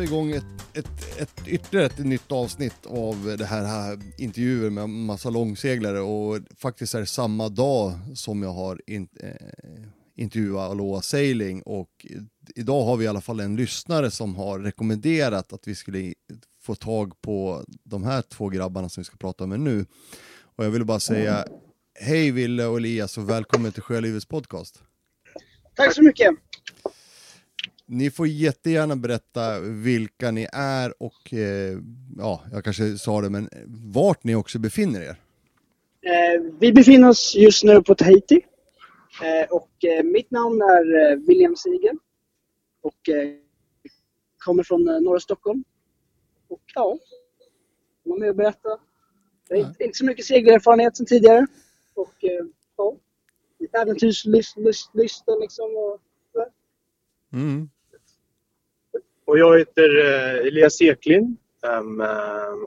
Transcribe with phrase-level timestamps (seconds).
[0.00, 0.44] vi igång ett,
[0.74, 6.38] ett, ett, ytterligare ett nytt avsnitt av det här, här intervjuer med massa långseglare och
[6.56, 9.30] faktiskt är det samma dag som jag har in, eh,
[10.16, 12.06] intervjuat Aloha Sailing och
[12.54, 16.14] idag har vi i alla fall en lyssnare som har rekommenderat att vi skulle
[16.62, 19.86] få tag på de här två grabbarna som vi ska prata med nu.
[20.56, 21.44] Och jag vill bara säga
[22.00, 24.82] hej Ville och Elias och välkommen till Sjölivets podcast.
[25.74, 26.30] Tack så mycket.
[27.92, 31.78] Ni får jättegärna berätta vilka ni är och, eh,
[32.18, 33.48] ja, jag kanske sa det, men
[33.92, 35.16] vart ni också befinner er.
[36.02, 38.40] Eh, vi befinner oss just nu på Tahiti.
[39.22, 39.70] Eh, och
[40.04, 41.98] mitt namn är William Siegen.
[42.82, 43.08] Och
[44.38, 45.64] kommer från norra Stockholm.
[46.48, 46.98] Och ja,
[48.02, 48.68] var med och berätta.
[49.48, 51.46] Jag har inte, inte så mycket segelerfarenhet som tidigare.
[51.94, 52.14] Och
[52.76, 52.96] ja,
[53.82, 55.76] äventyrslysten liksom.
[55.76, 56.00] Och,
[57.32, 57.70] mm.
[59.30, 62.00] Och jag heter eh, Elias Eklind um,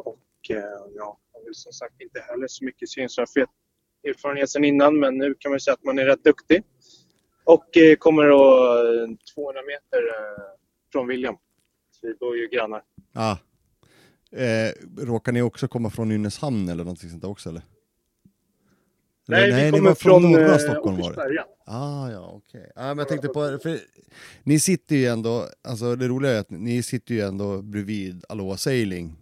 [0.05, 0.19] och
[0.49, 0.57] uh,
[0.95, 5.51] ja, jag har som sagt inte heller så mycket synserfarenhet sedan innan men nu kan
[5.51, 6.63] man säga att man är rätt duktig.
[7.43, 8.39] Och uh, kommer då
[9.35, 10.03] 200 meter
[10.91, 11.35] från William.
[11.91, 12.81] Så vi bor ju grannar.
[13.13, 13.37] Ah.
[14.31, 17.61] Eh, råkar ni också komma från Nynäshamn eller någonting sånt också eller?
[19.27, 21.45] Nej, nej, vi kommer från, från norra Stockholm var det.
[21.65, 22.61] Ah, ja, okej.
[22.61, 22.71] Okay.
[22.75, 23.79] Ah, men jag tänkte på, för
[24.43, 28.57] ni sitter ju ändå, alltså det roliga är att ni sitter ju ändå bredvid Aloha
[28.57, 29.15] Sailing.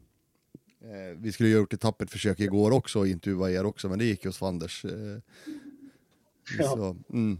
[0.81, 4.00] Eh, vi skulle ju gjort ett tappert försök igår också och intervjua er också, men
[4.00, 4.86] det gick ju hos Fanders.
[4.86, 4.92] Eh,
[6.58, 6.64] ja.
[6.64, 7.39] så, mm.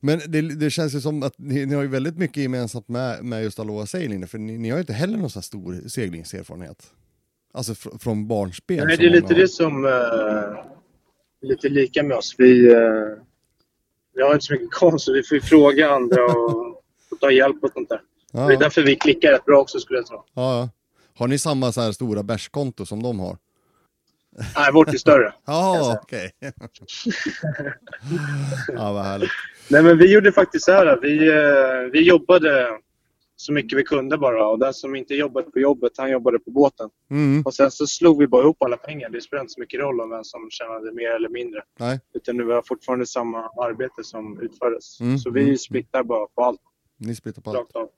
[0.00, 3.24] Men det, det, känns ju som att ni, ni, har ju väldigt mycket gemensamt med,
[3.24, 6.92] med just Aloha Sailing, för ni, ni har ju inte heller någon sån stor seglingserfarenhet.
[7.52, 8.86] Alltså fr från barnsben.
[8.86, 9.40] Nej, det är lite har...
[9.40, 9.90] det som uh,
[11.42, 12.34] lite lika med oss.
[12.38, 13.18] Vi, uh,
[14.14, 16.66] vi har inte så mycket koll så vi får fråga andra och,
[17.10, 18.00] och ta hjälp och sånt där.
[18.32, 18.46] Ja.
[18.46, 20.24] Det är därför vi klickar rätt bra också skulle jag tro.
[20.34, 20.68] Ja,
[21.18, 23.36] Har ni samma så här stora bärskonto som de har?
[24.56, 25.34] Nej, vårt är större.
[25.46, 26.30] Ja, okej.
[26.40, 26.52] Okay.
[28.72, 29.30] ja, vad härligt.
[29.68, 30.98] Nej, men vi gjorde faktiskt så här.
[31.02, 32.68] Vi, eh, vi jobbade
[33.36, 34.48] så mycket vi kunde bara.
[34.48, 36.90] Och den som inte jobbade på jobbet, han jobbade på båten.
[37.10, 37.42] Mm.
[37.42, 39.10] Och sen så slog vi bara ihop alla pengar.
[39.10, 41.62] Det spelar inte så mycket roll om vem som tjänade mer eller mindre.
[41.78, 42.00] Nej.
[42.14, 45.00] Utan det var fortfarande samma arbete som utfördes.
[45.00, 45.18] Mm.
[45.18, 45.56] Så vi mm.
[45.56, 46.60] splittar bara på allt.
[46.96, 47.76] Ni splittar på allt.
[47.76, 47.88] Av.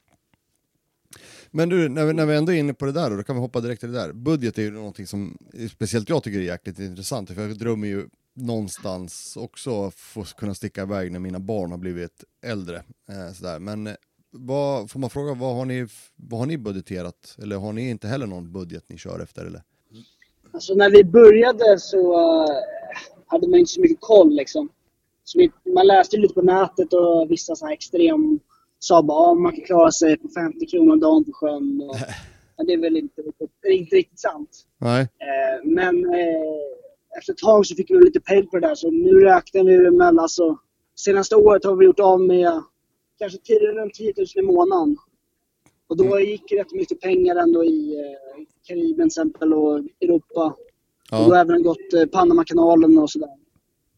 [1.51, 3.37] Men du, när vi, när vi ändå är inne på det där då, då kan
[3.37, 4.13] vi hoppa direkt till det där.
[4.13, 5.39] Budget är ju någonting som
[5.71, 7.31] speciellt jag tycker är jäkligt intressant.
[7.31, 12.25] För jag drömmer ju någonstans också få kunna sticka iväg när mina barn har blivit
[12.43, 12.77] äldre.
[13.09, 13.59] Eh, sådär.
[13.59, 13.97] Men
[14.39, 15.87] vad, får man fråga, vad har, ni,
[16.17, 17.37] vad har ni budgeterat?
[17.43, 19.45] Eller har ni inte heller någon budget ni kör efter?
[19.45, 19.63] Eller?
[20.53, 22.47] Alltså när vi började så uh,
[23.27, 24.69] hade man inte så mycket koll liksom.
[25.25, 28.41] Så man läste lite på nätet och vissa så här extrem
[28.79, 31.83] sa bara att man kan klara sig på 50 kronor om dagen på sjön.
[31.89, 31.97] Och,
[32.57, 33.23] men det är väl inte,
[33.67, 34.51] inte riktigt sant.
[34.79, 35.03] Nej.
[35.03, 38.91] Uh, men uh, efter ett tag så fick vi lite pejl på det där så
[38.91, 40.59] nu räknar vi med alltså,
[40.95, 42.63] senaste året har vi gjort av med
[43.19, 44.97] kanske 10, runt 10 000 i månaden.
[45.87, 46.29] Och då mm.
[46.29, 50.57] gick rätt mycket pengar ändå i eh, Karibien till exempel och Europa.
[51.11, 51.19] Ja.
[51.19, 53.37] Och då har även gått eh, Panamakanalen och sådär.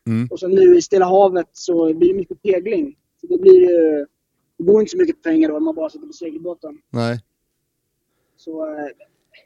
[0.06, 0.28] Mm.
[0.30, 2.96] Och så nu i Stilla havet så blir det mycket pegling.
[3.20, 4.06] Så det blir ju...
[4.56, 6.78] Det går inte så mycket pengar då om man bara sitter på segelbåten.
[6.90, 7.20] Nej.
[8.36, 8.66] Så...
[8.66, 8.88] Eh,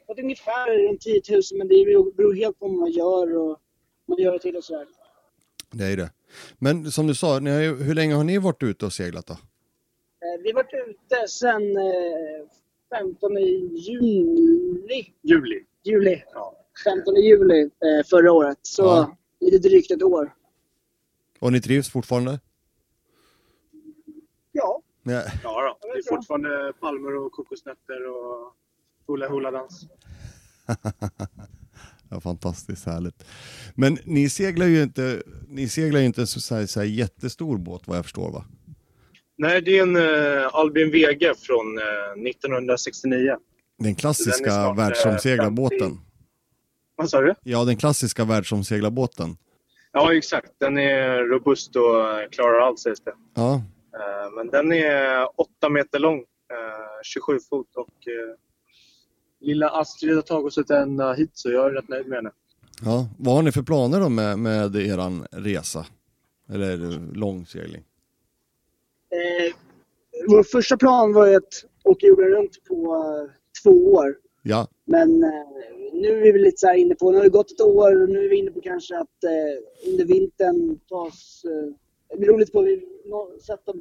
[0.07, 1.85] det är ungefär runt 10 000 men det
[2.15, 3.59] beror helt på vad man gör och
[4.07, 4.87] man gör det till och sådär.
[5.71, 6.11] Det är det.
[6.59, 9.37] Men som du sa, har, hur länge har ni varit ute och seglat då?
[10.43, 11.61] Vi varit ute sedan
[12.89, 15.13] 15 eh, juli.
[15.21, 15.65] Juli.
[15.83, 16.23] Juli.
[16.33, 16.65] Ja.
[16.83, 18.57] 15 juli eh, förra året.
[18.61, 19.17] Så ja.
[19.39, 20.33] lite drygt ett år.
[21.39, 22.39] Och ni trivs fortfarande?
[24.51, 24.81] Ja.
[25.03, 25.87] Ja, ja då.
[25.87, 28.55] det är fortfarande palmer och kokosnötter och
[29.07, 29.87] hula hula dans.
[32.09, 33.25] ja, fantastiskt härligt.
[33.75, 37.87] Men ni seglar ju inte, ni seglar ju inte så, här, så här jättestor båt
[37.87, 38.45] vad jag förstår va?
[39.37, 43.35] Nej, det är en uh, Albin Vega från uh, 1969.
[43.77, 45.99] Den klassiska den världsomseglarbåten.
[46.95, 47.35] Vad sa du?
[47.43, 49.37] Ja, den klassiska världsomseglarbåten.
[49.91, 50.51] Ja, exakt.
[50.59, 53.13] Den är robust och klarar allt sägs det.
[53.35, 53.53] Ja.
[53.53, 56.23] Uh, men den är 8 meter lång,
[57.03, 58.07] 27 fot och
[59.41, 62.31] lilla Astrid har tagit oss ända hit så jag är rätt nöjd med henne.
[62.81, 65.85] Ja, vad har ni för planer då med, med eran resa?
[66.49, 66.77] Eller
[67.15, 67.83] långsegling?
[69.13, 69.55] Eh,
[70.27, 73.31] vår första plan var ju att åka jorden runt på uh,
[73.63, 74.17] två år.
[74.43, 74.67] Ja.
[74.85, 75.31] Men uh,
[75.93, 78.25] nu är vi lite så inne på, nu har det gått ett år och nu
[78.25, 81.45] är vi inne på kanske att uh, under vintern tas...
[81.45, 81.73] Uh,
[82.09, 83.73] det beror lite på, vi no, sätta,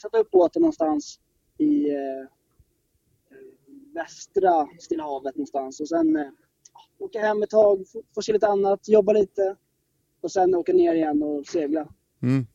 [0.00, 1.20] sätta upp båten någonstans
[1.58, 1.90] i
[3.94, 5.80] västra Stilla havet någonstans.
[5.80, 6.28] Och sen eh,
[6.98, 9.56] åka hem ett tag, få, få se lite annat, jobba lite.
[10.20, 11.88] Och sen åka ner igen och segla.
[12.22, 12.46] Mm.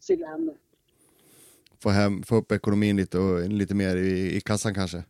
[0.00, 0.54] Segla hem då.
[1.82, 5.04] Få, hem, få upp ekonomin lite och lite mer i, i kassan kanske.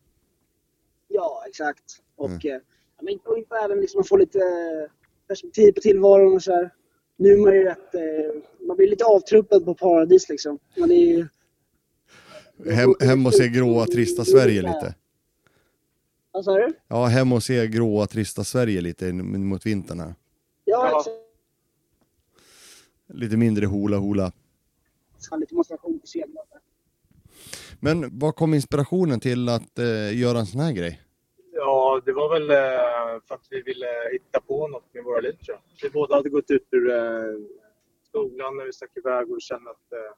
[1.08, 1.84] Ja, exakt.
[2.16, 2.38] Och, Mm.
[2.54, 2.60] eh,
[3.02, 4.90] men, och inte även liksom att få lite eh,
[5.28, 6.70] perspektiv på tillvaron och så här.
[7.16, 10.58] Nu är man ju rätt, eh, man blir lite avtruppad på paradis liksom.
[10.76, 11.26] Man är ju,
[12.72, 14.94] Hem, hem och se gråa, trista Sverige lite.
[16.32, 16.72] Vad sa du?
[16.88, 20.14] Ja, hem och se gråa, trista Sverige lite mot vintern här.
[20.64, 21.16] Ja, exakt.
[23.14, 24.32] Lite mindre hola hola.
[25.30, 26.36] Ha lite motivation på scenen.
[27.80, 31.00] Men vad kom inspirationen till att eh, göra en sån här grej?
[31.52, 35.32] Ja, det var väl eh, för att vi ville hitta på något med våra liv
[35.32, 35.62] tror jag.
[35.82, 37.00] Vi båda hade gått ut ur eh,
[38.08, 40.12] skolan när vi stack iväg och kände att eh,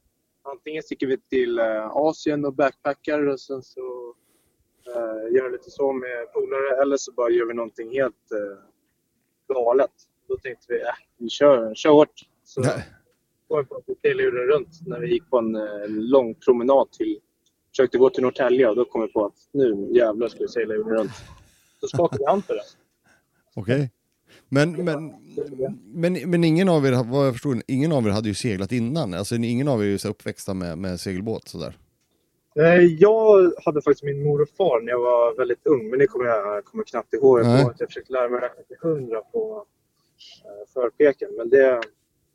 [0.53, 4.15] antingen sticker vi till eh, Asien och backpackar och sen så
[4.87, 8.59] eh, gör lite så med polare eller så bara gör vi någonting helt eh,
[9.55, 9.93] galet.
[10.29, 10.87] Då tänkte vi, äh,
[11.19, 12.21] vi kör, kör hårt.
[12.45, 12.85] Så Nej.
[13.49, 17.19] Vi på seglade jorden runt när vi gick på en eh, lång promenad till
[17.71, 20.75] försökte gå till Norrtälje och då kom vi på att nu jävlar ska vi segla
[20.75, 21.13] jorden runt.
[21.81, 22.63] Så skakade vi hand för det.
[23.57, 23.91] Okej.
[24.49, 25.15] Men, men,
[25.95, 29.15] men, men ingen av er, vad jag förstod, ingen av er hade ju seglat innan.
[29.15, 31.79] Alltså ingen av er är ju så uppväxta med, med segelbåt sådär.
[32.55, 36.07] Nej, jag hade faktiskt min mor och far när jag var väldigt ung, men det
[36.07, 37.41] kommer jag kommer knappt ihåg.
[37.41, 39.65] Jag att jag försökte lära mig räkna till hundra på
[40.45, 41.81] eh, förpeken, men det,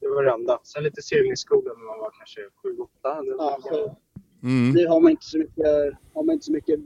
[0.01, 0.59] det var det enda.
[0.63, 3.21] Sen lite seglingsskola när man var kanske sju, åtta.
[3.21, 3.95] Det var Ja, ganska-
[4.43, 4.73] Mm.
[4.73, 5.65] Det har man inte så mycket,
[6.13, 6.79] har man inte så mycket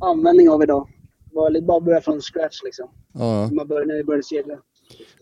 [0.00, 0.88] användning av idag.
[1.30, 2.88] Det var lite bara börja från scratch liksom.
[3.14, 4.58] Ja, man började, när vi började segla.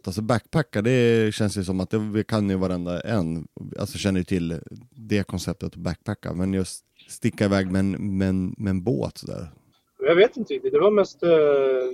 [0.06, 3.46] alltså backpacka, det känns ju som att det kan ju varenda en,
[3.78, 4.60] alltså känner ju till
[4.90, 9.18] det konceptet att backpacka, men just sticka iväg med en, med en, med en båt
[9.18, 9.46] sådär.
[9.98, 10.72] Jag vet inte riktigt.
[10.72, 11.22] Det var mest...
[11.22, 11.30] Eh,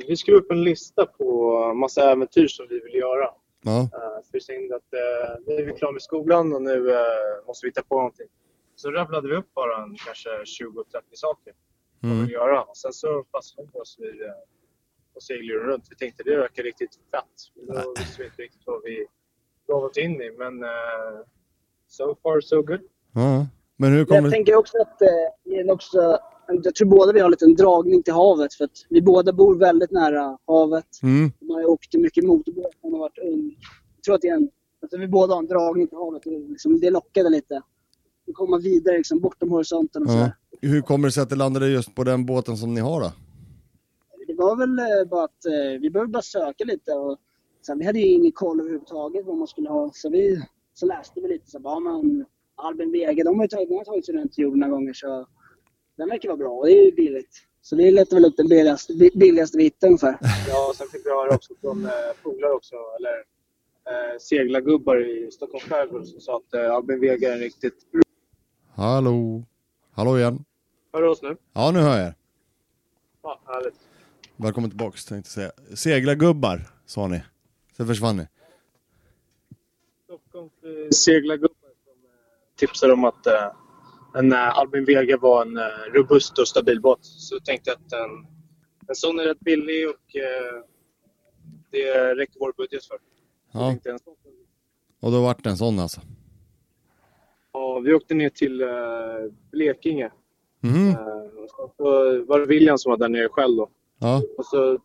[0.09, 3.26] vi skrev upp en lista på massa äventyr som vi ville göra.
[3.62, 6.91] Ja, Uh, för vi tänkte att eh, nu är vi klara med skolan och nu
[6.91, 8.29] eh, måste vi hitta på någonting.
[8.75, 11.55] Så rabblade vi upp bara en, kanske 20-30 saker
[12.01, 12.27] vad vi mm.
[12.27, 12.62] vill göra.
[12.62, 14.33] Och sen så fastnade vi oss vid eh,
[15.15, 15.87] och seglade runt.
[15.91, 17.67] Vi tänkte det verkar riktigt fett.
[17.67, 19.07] Men Då visste vi inte riktigt vad vi
[19.67, 20.31] gav oss in i.
[20.39, 21.21] Men eh,
[21.87, 22.81] so far so good.
[23.15, 23.47] ja.
[23.77, 25.09] Men hur kommer jag tänker också att eh,
[25.45, 26.19] det är också,
[26.62, 28.55] jag tror båda vi har lite en dragning till havet.
[28.55, 31.02] För att vi båda bor väldigt nära havet.
[31.02, 31.32] Mm.
[31.41, 33.56] Man har åkt mycket motorbåt när man har varit ung.
[33.97, 34.50] Jag tror att det är en,
[34.82, 36.26] att vi båda har en dragning till havet.
[36.26, 37.56] Och liksom, det lockade lite.
[37.56, 40.31] Att komma vidare liksom, bortom horisonten och Ja.
[40.62, 43.12] Hur kommer det sig att det landade just på den båten som ni har då?
[44.26, 46.93] Det var väl eh, bara att eh, vi behövde bara söka lite.
[46.93, 47.19] Och
[47.67, 49.91] sen, vi hade ju ingen koll överhuvudtaget vad man skulle ha.
[49.94, 50.43] Så vi
[50.75, 51.50] så läste vi lite.
[51.50, 52.25] Så bara, men
[52.55, 54.93] Albin Vega, de har ju tagit, de har tagit sig runt jorden några gånger.
[54.93, 55.26] Så
[56.00, 57.47] den verkar vara bra och det är ju billigt.
[57.62, 60.19] Så vi letade väl upp den billigaste, bi- billigaste vi hittade ungefär.
[60.49, 61.91] Ja, och sen fick vi höra också från eh,
[62.23, 63.17] polare också, eller
[63.91, 67.75] eh, seglargubbar i Stockholms skärgård som sa att eh, Albin Vega är en riktigt...
[68.75, 69.45] Hallå?
[69.92, 70.45] Hallå igen?
[70.92, 71.37] Hör du oss nu?
[71.52, 72.14] Ja, nu hör jag er.
[73.23, 73.75] Ja, härligt.
[74.37, 75.76] Välkommen tillbaks tänkte jag säga.
[75.76, 77.23] Seglargubbar, sa ni.
[77.76, 78.26] Sen försvann ni.
[80.04, 83.52] Stockholms eh, seglargubbar som eh, tipsade om att eh,
[84.14, 85.64] en eh, Albin Vega var en eh,
[85.95, 86.99] robust och stabil båt.
[87.02, 88.26] Så jag tänkte att en,
[88.88, 90.62] en sån är rätt billig och eh,
[91.71, 92.99] det räcker vår budget för.
[93.52, 94.17] Ja, tänkte en sån-
[95.00, 96.00] och då vart det en sån alltså.
[97.52, 98.62] Ja, vi åkte ner till
[99.52, 100.11] Blekinge.
[100.90, 101.07] Eh,
[101.59, 101.85] och så
[102.25, 103.71] var det William som var där nere själv då.
[103.99, 104.81] Ja, Och så eh,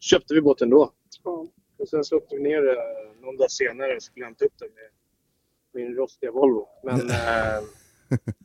[0.00, 0.90] köpte vi båten då.
[1.24, 1.46] Ja.
[1.78, 4.68] Och sen så åkte vi ner eh, någon dag senare och skulle hämta upp den
[4.74, 4.90] med
[5.72, 6.68] min rostiga Volvo.
[6.84, 7.62] Men eh,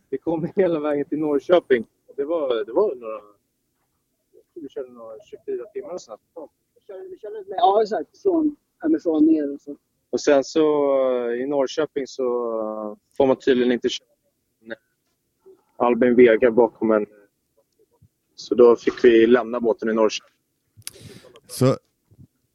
[0.10, 1.86] vi kom hela vägen till Norrköping.
[2.08, 3.14] Och det var, det var några...
[4.34, 6.24] Jag tror vi körde några 24 timmar snabbt.
[6.76, 8.22] Vi körde- vi körde med- Ja, exakt.
[8.22, 9.76] Från, hemifrån ner och så.
[10.10, 10.62] Och sen så
[11.30, 12.24] eh, i Norrköping så
[12.60, 14.08] eh, får man tydligen inte köra
[15.78, 17.06] Albin Vega bakom en...
[18.36, 20.34] Så då fick vi lämna båten i Norrköping.
[21.48, 21.78] så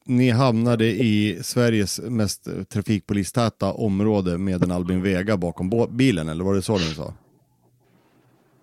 [0.08, 6.54] ni hamnade i Sveriges mest trafikpolistäta område med en Albin Vega bakom bilen, eller var
[6.54, 7.14] det så ni sa?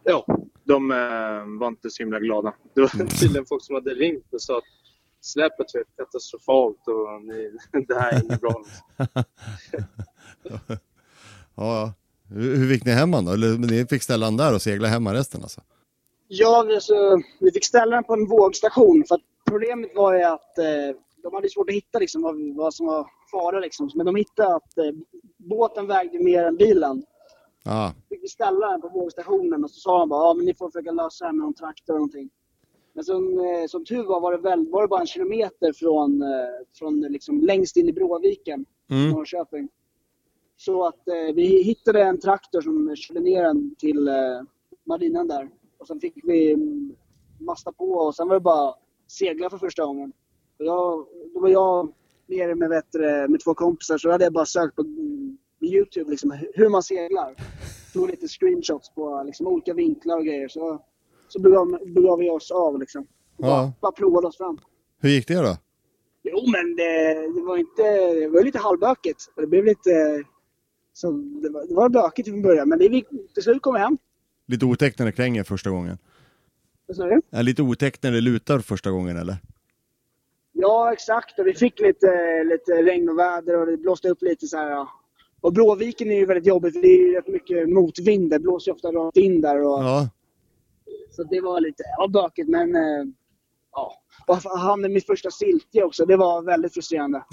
[0.04, 0.26] Ja,
[0.64, 2.54] de eh, var inte så himla glada.
[2.74, 2.88] Det var
[3.20, 4.64] tydligen folk som hade ringt och sa att
[5.22, 7.52] släpet var katastrofalt och ni,
[7.88, 8.64] det här är inget bra.
[8.98, 10.58] Ja,
[11.56, 11.94] ja.
[12.30, 13.32] Hur, hur fick ni hem han då?
[13.32, 15.62] Eller ni fick ställa han där och segla hemma resten alltså?
[16.28, 19.04] Ja, vi, så, vi fick ställa den på en vågstation.
[19.08, 20.66] För att problemet var ju att eh,
[21.26, 23.60] de hade svårt att hitta liksom, vad, vad som var fara.
[23.60, 23.90] Liksom.
[23.96, 24.92] Men de hittade att eh,
[25.38, 27.04] båten vägde mer än bilen.
[27.64, 30.92] Ja, Fick beställaren på vågstationen och så sa han bara ja men ni får försöka
[30.92, 32.30] lösa det här med någon traktor eller någonting.
[32.94, 36.22] Men som, eh, som tur var var det, väl, var det bara en kilometer från,
[36.22, 36.28] eh,
[36.80, 39.10] från liksom längst in i Bråviken, Mm.
[39.10, 39.70] Norrköping.
[40.58, 44.42] Så att eh, vi hittade en traktor som körde ner den till eh,
[44.84, 45.50] marinan där.
[45.78, 46.96] Och sen fick vi mm,
[47.40, 48.74] masta på och sen var det bara
[49.08, 50.14] segla för första gången.
[50.58, 51.94] Jag, då var jag
[52.28, 52.94] nere med, vet,
[53.30, 54.86] med två kompisar så hade jag bara sökt på
[55.62, 57.36] Youtube liksom, hur man seglar.
[57.94, 60.48] Tog lite screenshots på liksom, olika vinklar och grejer.
[60.48, 60.82] Så,
[61.28, 63.08] så begav, begav vi oss av liksom.
[63.38, 63.48] Ja.
[63.48, 64.58] Bara, bara provade oss fram.
[65.02, 65.58] Hur gick det då?
[66.24, 67.84] Jo, men det, det var inte...
[68.20, 69.32] Det var lite halvbökigt.
[69.36, 70.24] Det blev lite...
[70.94, 73.80] Så det, var, det var bökigt från början, men det gick, till slut kom vi
[73.80, 73.98] hem.
[74.48, 75.98] Lite otäckt när det kränger första gången.
[76.88, 77.22] Vad sa du?
[77.44, 79.36] Lite otäckt när det lutar första gången eller?
[80.58, 81.40] Ja, exakt.
[81.40, 82.08] Och vi fick lite,
[82.44, 84.70] lite regn och väder och det blåste upp lite så här.
[84.72, 84.90] Ja.
[85.42, 88.30] Och Bråviken är ju väldigt jobbigt för det är ju rätt mycket motvind.
[88.30, 89.62] Det blåser ju ofta rakt in där.
[89.62, 90.10] Och, Ja.
[91.12, 92.76] Så det var lite ja, bökigt, men...
[92.76, 93.06] Eh,
[93.72, 93.94] ja.
[94.28, 96.06] Och han med mitt första siltje också.
[96.06, 97.24] Det var väldigt frustrerande.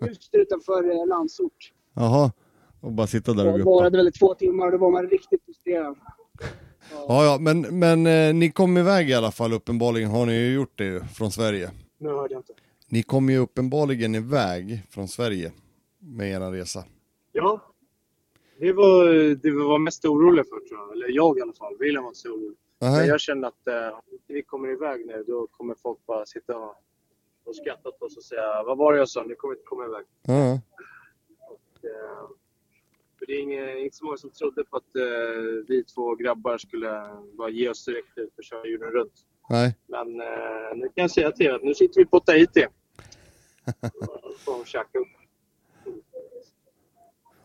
[0.08, 1.72] Just utanför eh, Landsort.
[1.94, 2.32] Jaha.
[2.80, 3.70] Och bara sitta där och Det guppa.
[3.70, 5.96] varade väl två timmar och då var man riktigt frustrerad.
[6.92, 10.54] Ja, ja, men, men eh, ni kom iväg i alla fall uppenbarligen har ni ju
[10.54, 11.70] gjort det ju, från Sverige.
[11.98, 12.52] Nu hörde jag inte.
[12.88, 15.52] Ni kom ju uppenbarligen iväg från Sverige
[15.98, 16.84] med er resa.
[17.32, 17.60] Ja.
[18.60, 20.92] Det var det vi var mest oroliga för tror jag.
[20.92, 21.76] Eller jag i alla fall.
[21.78, 22.56] William var inte så orolig.
[22.80, 23.08] Men Nej.
[23.08, 26.56] jag kände att eh, om inte vi kommer iväg nu då kommer folk bara sitta
[26.56, 26.74] och,
[27.44, 29.22] och skratta åt oss och säga vad var det jag sa?
[29.22, 30.04] Ni kommer inte komma iväg.
[30.22, 30.60] Ja,
[31.82, 32.28] Eh,
[33.18, 35.02] för det är inget, inte så många som trodde på att eh,
[35.68, 36.88] vi två grabbar skulle
[37.38, 39.12] bara ge oss direkt ut och köra jorden runt.
[39.50, 39.76] nej.
[39.86, 42.66] Men eh, nu kan jag säga till er att nu sitter vi på Tahiti.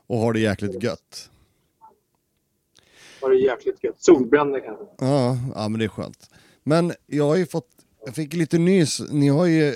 [0.07, 1.29] Och har det jäkligt gött.
[3.21, 4.03] Var det jäkligt gött.
[4.03, 4.85] Solbrända kanske.
[4.97, 6.29] Ja, ja men det är skönt.
[6.63, 7.69] Men jag har ju fått,
[8.05, 9.75] jag fick lite nys, ni har ju,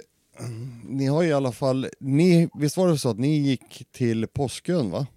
[0.85, 4.27] ni har ju i alla fall, ni, visst var det så att ni gick till
[4.27, 5.07] Påskön va?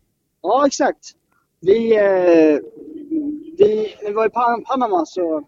[0.42, 1.11] Ja, exakt.
[1.61, 2.59] Vi, eh,
[3.59, 5.42] vi, när vi var i Pan- Panama så,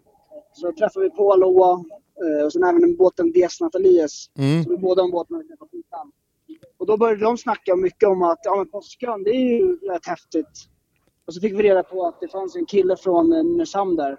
[0.53, 1.83] så träffade vi på Aloha
[2.23, 4.25] eh, och sen även båten Dias Natalies.
[4.37, 4.63] Mm.
[4.63, 6.11] Så vi båda om båten hade träffat innan.
[6.77, 10.07] Och då började de snacka mycket om att ja, men Påskön, det är ju rätt
[10.07, 10.67] häftigt.
[11.27, 14.17] Och så fick vi reda på att det fanns en kille från eh, Nynäshamn där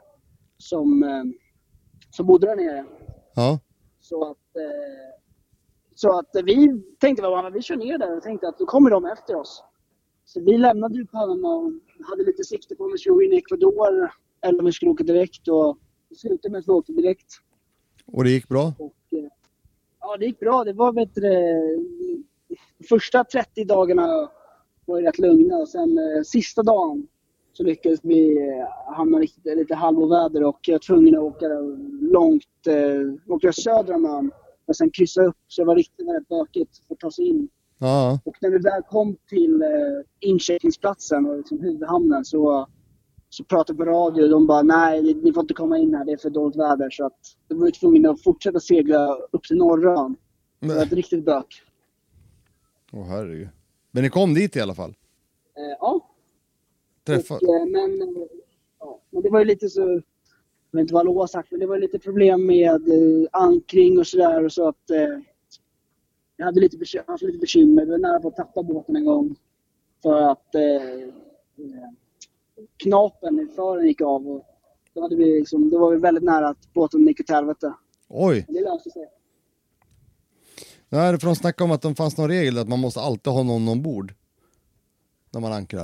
[0.58, 1.22] som, eh,
[2.10, 2.84] som bodde där nere.
[3.34, 3.58] Ja,
[4.00, 5.20] Så att, eh,
[5.94, 9.34] så att vi tänkte vi kör ner där och tänkte att då kommer de efter
[9.36, 9.64] oss.
[10.24, 11.72] Så vi lämnade ju Panama och
[12.08, 14.12] hade lite sikte på om vi skulle gå in i Ecuador
[14.42, 15.48] eller om vi skulle åka direkt.
[15.48, 15.78] Och
[16.08, 17.32] det slutade med att vi åkte direkt.
[18.06, 18.72] och det gick bra?
[18.78, 19.28] Och, eh,
[20.00, 20.64] ja, det gick bra.
[20.64, 21.30] Det var bättre.
[22.78, 24.30] De första 30 dagarna
[24.84, 27.06] var ju rätt lugna och sen eh, sista dagen
[27.52, 31.46] så lyckades vi eh, hamna riktigt, lite halvoväder och jag var tvungen att åka
[32.00, 34.30] långt, eh, åka söder om ön
[34.66, 37.48] och sen kryssa upp så det var riktigt väldigt bökigt för att ta sig in.
[37.78, 39.68] Ja, Och när vi väl kom till eh,
[40.20, 42.66] incheckningsplatsen och liksom huvudhamnen så,
[43.28, 46.12] så pratade på radio och de bara nej, ni får inte komma in här, det
[46.12, 46.90] är för dåligt väder.
[46.90, 50.16] Så att de var tvungna att fortsätta segla upp till norra ön.
[50.60, 51.62] Det var ett riktigt bök.
[52.92, 53.48] åh herregud.
[53.90, 54.90] Men ni kom dit i alla fall?
[55.56, 56.10] Eh, ja,
[57.06, 58.00] Träffa, och, eh, men,
[58.80, 61.66] ja, men det var ju lite så, jag vet inte vad Loa sagt, men det
[61.66, 64.44] var lite problem med eh, ankring och sådär.
[64.44, 65.18] Och så att eh,
[66.36, 67.84] jag hade lite, bekym- haft lite bekymmer.
[67.84, 69.36] Vi var nära på att tappa båten en gång.
[70.02, 71.90] För att eh, eh,
[72.76, 74.28] knapen i fören gick av.
[74.28, 74.46] Och
[74.94, 77.74] då, hade vi liksom, då var vi väldigt nära att båten gick åt helvete.
[78.08, 78.44] oj!
[78.48, 79.06] Men det löste sig.
[80.88, 83.42] Nej, för de snackade om att det fanns någon regel att man måste alltid ha
[83.42, 84.14] någon ombord.
[85.32, 85.82] När man ankrar.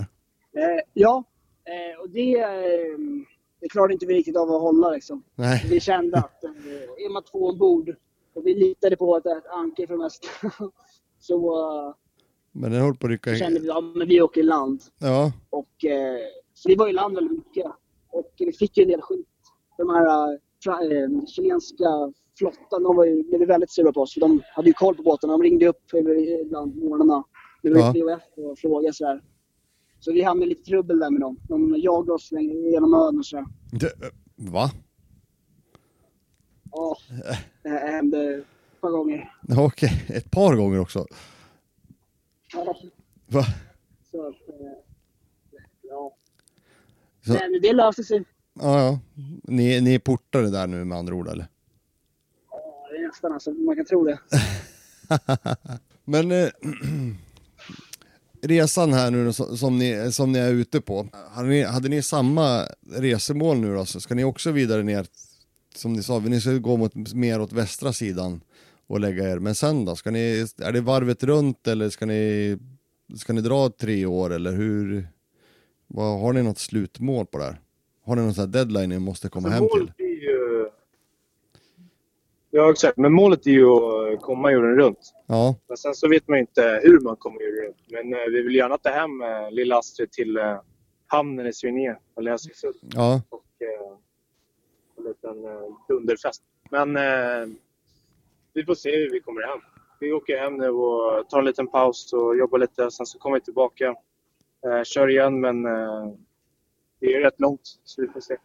[0.57, 1.25] Eh, ja,
[1.64, 2.99] eh, och det, eh,
[3.61, 5.23] det klarade inte vi riktigt av att hålla liksom.
[5.35, 6.50] Nej, Vi kände att eh,
[7.07, 7.97] är man två ombord
[8.34, 10.28] och vi litade på att ett anker för det mesta
[11.18, 11.37] så
[11.88, 11.94] eh,
[12.52, 14.80] men den höll på att rycka kände vi att ja, men vi åker i land.
[14.99, 16.18] Ja, Och, eh,
[16.54, 17.66] så vi var i land väldigt mycket.
[18.12, 19.26] Och vi fick ju en del skit.
[19.78, 21.84] De här eh, fra- eh, chilenska
[22.38, 24.14] flottan, de var ju, blev väldigt sura på oss.
[24.14, 25.30] För de hade ju koll på båten.
[25.30, 25.82] De ringde upp
[26.44, 27.25] ibland på morgnarna.
[27.62, 27.92] Det var Ja.
[27.92, 29.22] VHF och frågade sådär.
[30.00, 31.37] Så vi hamnade i lite trubbel där med dem.
[31.49, 32.32] De jagade oss
[32.72, 33.44] genom ön och sådär.
[33.72, 33.92] det,
[34.50, 34.70] va?
[36.72, 36.96] Ja,
[37.62, 39.32] det hände ett par gånger.
[39.56, 41.06] Okej, ett par gånger också.
[42.52, 42.76] Ja,
[43.26, 43.44] Va?
[44.10, 44.54] så att, eh,
[45.82, 46.14] ja.
[47.26, 48.24] Så- Men det löste sig.
[48.60, 48.98] Ja, ja.
[49.42, 51.46] Ni, ni är portade där nu med andra ord eller?
[52.50, 54.18] Ja, det är nästan alltså, man kan tro det.
[56.04, 56.48] Men eh,
[58.42, 62.02] resan här nu som, som, ni, som ni är ute på, hade ni, hade ni
[62.02, 63.84] samma resemål nu då?
[63.86, 65.06] Så ska ni också vidare ner,
[65.74, 68.40] som ni sa, ni ska gå mot, mer åt västra sidan
[68.86, 69.38] och lägga er.
[69.38, 72.56] Men sen då, ska ni, är det varvet runt eller ska ni,
[73.16, 75.08] ska ni dra tre år eller hur?
[75.86, 77.60] Vad, har ni något slutmål på det här?
[78.04, 79.80] Har ni någon sån deadline ni måste komma Så hem till?
[79.80, 80.68] målet är ju...
[82.50, 82.96] Ja, exakt.
[82.96, 85.14] Men målet är ju att komma jorden runt.
[85.26, 87.76] Ja, Men sen så vet man ju inte hur man kommer jorden runt.
[87.90, 90.60] Men eh, vi vill gärna ta hem eh, lilla Astrid till eh,
[91.06, 92.48] hamnen i Svinninge och läsa
[92.94, 93.96] ja, och eh,
[95.10, 96.42] en liten eh, dunderfest.
[96.70, 97.48] Men eh,
[98.52, 99.58] vi får se hur vi kommer hem.
[100.00, 102.90] Vi åker hem nu och tar en liten paus och jobbar lite.
[102.90, 103.94] Sen så kommer vi tillbaka.
[104.66, 105.62] Eh, kör igen, men
[107.00, 108.36] det är rätt långt så vi får se.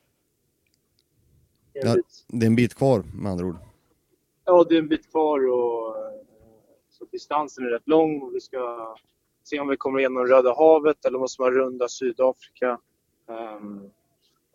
[1.73, 1.95] Det är en Ja.
[1.95, 2.25] bit.
[2.27, 3.55] det är en bit kvar med andra ord.
[4.45, 5.95] Ja, det är en bit kvar och
[6.89, 8.21] så distansen är rätt lång.
[8.21, 8.95] Och vi ska
[9.43, 12.79] se om vi kommer igenom Röda havet eller måste man runda Sydafrika.
[13.27, 13.91] Um,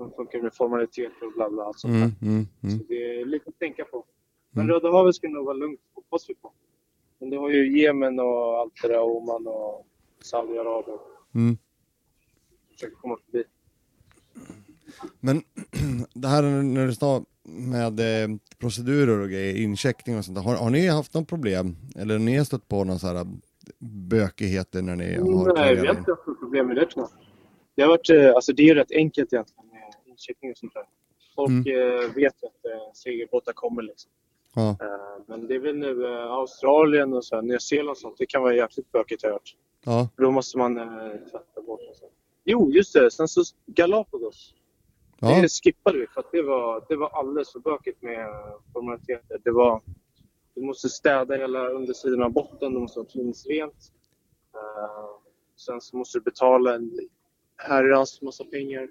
[0.01, 1.63] de funkar med formaliteter och bla bla.
[1.65, 1.95] Allt sånt.
[1.95, 2.79] Mm, mm, mm.
[2.79, 4.05] Så det är lite att tänka på.
[4.51, 4.75] Men Mm.
[4.75, 6.53] Röda havet ska nog vara lugnt, hoppas vi på.
[7.21, 9.87] Men det har ju Jemen och allt det där, Oman och
[10.23, 10.99] Saudiarabien.
[11.35, 11.57] Mm.
[12.73, 13.45] Försöker komma förbi.
[15.21, 15.43] Men
[16.15, 18.29] det här när du sa med eh,
[18.59, 21.77] procedurer och grejer, incheckning och sånt har, har ni haft något problem?
[21.97, 23.27] Eller har ni stött på någon sån här
[24.09, 26.15] bökigheter när ni har Nej, vi har inte in?
[26.17, 27.27] haft något problem med det tror jag.
[27.75, 29.70] Det, har varit, eh, alltså, det är rätt enkelt egentligen
[30.21, 30.85] incheckning och sånt där.
[31.35, 34.11] Folk eh, vet att eh, segelbåtar kommer liksom.
[34.55, 38.19] Ja, Eh, men det är väl nu Australien och så här, Nya Zeeland och sånt.
[38.19, 39.57] Det kan vara jäkligt bökigt har jag hört.
[39.85, 42.05] ja, Då måste man eh, tvätta och så.
[42.45, 43.11] Jo, just det.
[43.11, 44.55] Sen så Galapagos.
[45.21, 48.27] ja, Det skippade vi för att det var, det var alldeles för bökigt med
[48.73, 49.41] formaliteter.
[49.45, 49.83] Det var,
[50.55, 53.93] du måste städa hela undersidan av botten, du måste ha klinisrent.
[54.55, 55.11] Uh,
[55.57, 57.09] sen så måste du betala en
[57.57, 58.89] herrans massa pengar.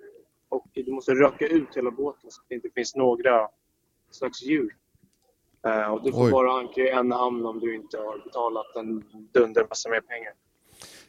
[0.50, 3.48] Och du måste röka ut hela båten så att det inte finns några
[4.12, 4.76] slags djur.
[5.66, 6.32] Eh, och du får Oj.
[6.32, 10.34] bara ankra i en hamn om du inte har betalat en dunder massa mer pengar.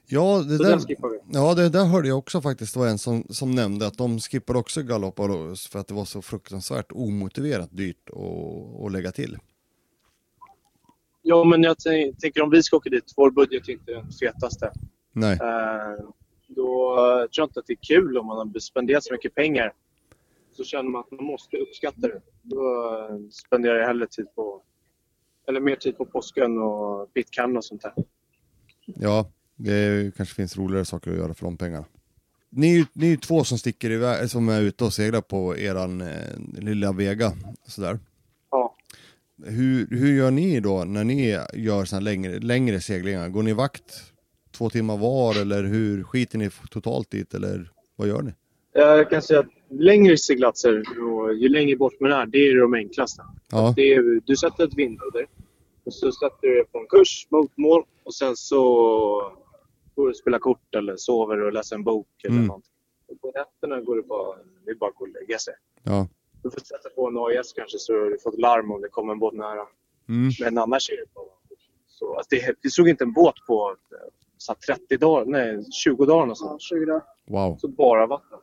[0.06, 2.74] ja, det Så där, skippar ja, det där hörde jag också faktiskt.
[2.74, 6.04] Det var en som, som nämnde att de skippade också Galapagos för att det var
[6.04, 9.38] så fruktansvärt omotiverat dyrt att, att lägga till.
[11.22, 14.10] Ja, men jag tän- tänker om vi ska åka dit, vår budget är inte den
[14.12, 14.72] fetaste.
[15.12, 16.04] Nej, Eh,
[16.56, 19.34] då eh, tror jag inte att det är kul om man har spenderat så mycket
[19.34, 19.72] pengar.
[20.52, 22.20] Så känner man att man måste uppskatta det.
[22.42, 22.60] Då
[23.10, 24.62] eh, spenderar jag hellre tid på,
[25.48, 27.92] eller mer tid på påsken och Bitcoin och sånt där.
[28.86, 31.84] ja, det kanske finns roligare saker att göra för de pengarna.
[32.50, 36.00] Ni, ni är ju två som sticker iväg, som är ute och seglar på eran
[36.00, 37.32] eh, lilla Vega.
[37.66, 37.98] Sådär.
[38.50, 38.76] Ja.
[39.44, 43.28] Hur, hur gör ni då när ni gör såna längre, längre seglingar?
[43.28, 44.12] Går ni vakt
[44.52, 48.32] två timmar var eller hur skiter ni totalt dit eller vad gör ni?
[48.72, 52.74] Jag kan säga att längre seglatser, och ju längre bort man är, det är de
[52.74, 53.22] enklaste.
[53.50, 55.26] Ja, Det är, du sätter ett vindudder
[55.84, 58.60] och så sätter du på en kurs mot mål och sen så
[59.94, 62.46] går du och spelar kort eller sover och läser en bok eller Mm.
[62.46, 62.72] någonting.
[63.08, 65.54] Och på nätterna går det bara, det är bara att gå och lägga sig.
[65.82, 66.08] ja.
[66.42, 69.12] Du får sätta på en AIS kanske så du får ett larm om det kommer
[69.12, 69.66] en båt nära.
[70.08, 70.30] Mm.
[70.40, 71.24] Men annars är det bara...
[71.88, 73.76] Så, alltså det, vi såg inte en båt på
[74.42, 76.62] så här 30 dagar, nej 20 dagar och Ja, sånt.
[76.62, 77.02] 20 dagar.
[77.26, 77.56] Wow.
[77.56, 78.38] Så bara vatten.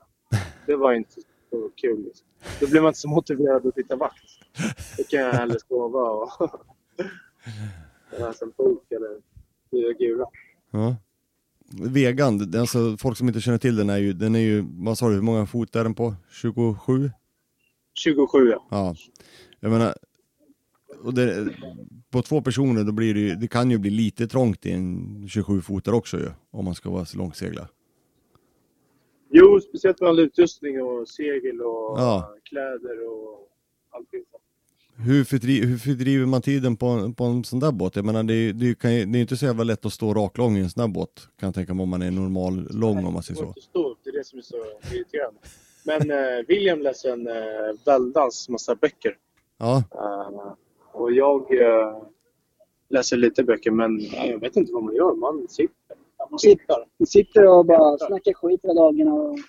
[0.66, 2.04] Det var inte så kul.
[2.04, 2.28] Liksom.
[2.60, 4.24] Då blir man inte så motiverad att sitta vakt.
[4.98, 6.30] Då kan jag hellre sova och
[8.20, 9.22] läsa en bok eller
[9.68, 10.26] skriva gura.
[10.72, 10.96] Ja.
[11.84, 15.08] Vegan, alltså folk som inte känner till den är ju, den är ju, vad sa
[15.08, 16.16] du, hur många fot är den på?
[16.30, 17.12] 27?
[17.94, 18.68] 27 ja.
[18.70, 18.96] Ja.
[19.60, 19.96] Jag menar,
[21.04, 21.50] och det,
[22.12, 25.28] på två personer då blir det ju, det kan ju bli lite trångt i en
[25.30, 27.68] 27 fotar också ju, om man ska vara så långsegla.
[29.32, 32.34] Jo, speciellt med all utrustning och segel och Ja.
[32.44, 33.50] kläder och
[33.90, 34.24] allting.
[35.00, 37.96] Hur, fördri, hur fördriver man tiden på, en- på en sån där båt?
[37.96, 40.14] Jag menar, det, är- det, kan, ju- det är inte så jävla lätt att stå
[40.14, 43.06] raklång i en sån där båt, kan jag tänka mig om man är normal lång
[43.06, 43.48] om man säger så.
[43.48, 44.56] inte stå upp, det är det som är så
[44.94, 45.40] irriterande.
[45.86, 47.34] Men eh, William läser en eh,
[47.86, 49.16] väldans massa böcker.
[49.58, 50.54] Ja, Eh,
[51.02, 52.04] och jag eh,
[52.90, 55.16] läser lite böcker, men ja, jag vet inte vad man gör.
[55.16, 55.98] Man sitter.
[56.30, 59.14] Man sitter, man sitter och bara snackar skit hela dagarna.
[59.14, 59.40] Och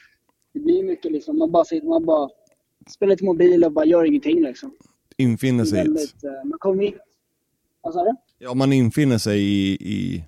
[0.52, 1.38] det blir mycket liksom.
[1.38, 2.30] Man bara, sitter, man bara
[2.88, 4.72] spelar lite mobil och bara gör ingenting liksom.
[5.16, 5.78] infinner sig.
[5.78, 6.98] väldigt, eh, man kommer in...
[7.80, 8.14] Vad sa du?
[8.38, 10.24] Ja, man infinner sig i, i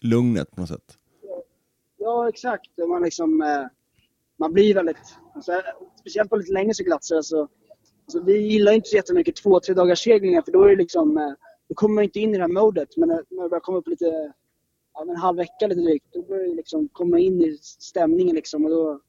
[0.00, 0.98] lugnet på något sätt.
[1.96, 2.70] Ja, exakt.
[2.88, 3.66] Man, liksom, eh,
[4.36, 5.16] man blir väldigt...
[5.34, 5.52] Alltså,
[6.00, 7.16] speciellt på lite längre seglatser.
[7.16, 7.48] Alltså,
[8.04, 11.18] alltså, vi gillar inte så jättemycket två, tre dagars seglingar för då är det liksom...
[11.18, 11.32] Eh,
[11.68, 12.96] då kommer man inte in i det här modet.
[12.96, 14.32] Men när, det börjar komma upp lite
[14.94, 16.06] ja, en halv vecka lite drygt.
[16.12, 19.00] Då börjar det liksom komma in i stämningen liksom och då,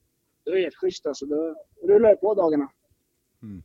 [0.45, 1.25] då är det helt schysst alltså.
[1.25, 2.69] Då rullar det på dagarna.
[3.43, 3.63] Mm.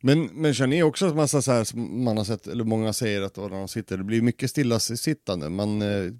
[0.00, 2.92] Men, men känner ni också att massa så här, som man har sett, eller många
[2.92, 5.48] säger att när de sitter, det blir mycket stillasittande.
[5.48, 6.12] Man, eh,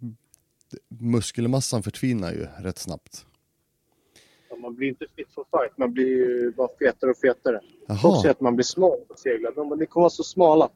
[0.88, 3.26] muskelmassan förtvinar ju rätt snabbt.
[4.68, 7.60] Ja, Man blir inte fit for fight, man blir ju bara fetare och fetare.
[7.86, 9.52] Folk Jaha, säger att man blir smal på seglar.
[9.52, 10.68] De bara, ni kommer vara så smala.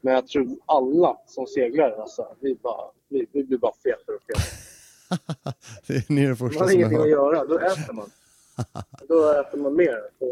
[0.00, 4.22] Men jag tror alla som seglar, alltså, vi, bara, vi, vi blir bara fetare och
[4.22, 5.54] fetare.
[5.86, 7.92] det är ni är det Man första har som jag ingenting att göra, då äter
[7.92, 8.10] man.
[9.08, 9.98] Då äter man mer.
[10.18, 10.26] Då